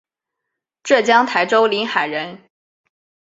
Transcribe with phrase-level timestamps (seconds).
[0.81, 2.49] 浙江台州临海人。